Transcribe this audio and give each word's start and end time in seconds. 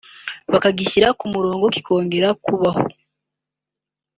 bakagishyira 0.51 1.07
ku 1.19 1.25
murongo 1.33 1.65
kikongera 1.73 2.29
kubaho 2.45 2.83